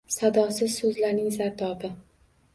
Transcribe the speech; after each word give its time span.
Sadosiz 0.13 0.77
so‘zlaring 0.77 1.29
zardobi. 1.37 1.95